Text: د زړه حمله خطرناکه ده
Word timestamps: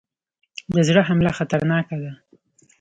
د 0.73 0.75
زړه 0.87 1.01
حمله 1.07 1.31
خطرناکه 1.37 1.95
ده 2.03 2.11